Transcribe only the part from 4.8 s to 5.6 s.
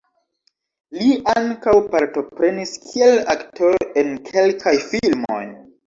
filmoj.